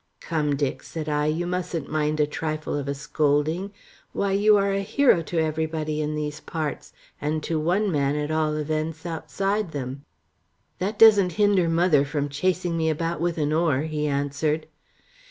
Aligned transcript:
"Come, 0.19 0.55
Dick," 0.55 0.81
said 0.81 1.07
I, 1.07 1.27
"you 1.27 1.45
mustn't 1.45 1.87
mind 1.87 2.19
a 2.19 2.25
trifle 2.25 2.75
of 2.75 2.87
a 2.87 2.95
scolding. 2.95 3.71
Why, 4.13 4.31
you 4.31 4.57
are 4.57 4.71
a 4.73 4.79
hero 4.81 5.21
to 5.21 5.37
everybody 5.37 6.01
in 6.01 6.15
these 6.15 6.39
parts, 6.39 6.91
and 7.21 7.43
to 7.43 7.59
one 7.59 7.91
man 7.91 8.15
at 8.15 8.31
all 8.31 8.55
events 8.55 9.05
outside 9.05 9.73
them." 9.73 10.03
"That 10.79 10.97
doesn't 10.97 11.33
hinder 11.33 11.69
mother 11.69 12.03
from 12.03 12.29
chasing 12.29 12.77
me 12.77 12.89
about 12.89 13.21
with 13.21 13.37
an 13.37 13.53
oar," 13.53 13.81
he 13.81 14.07
answered. 14.07 14.65